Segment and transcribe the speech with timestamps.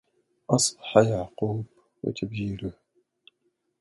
[0.49, 1.65] أصبح يعقوب
[2.03, 2.71] وتبجيله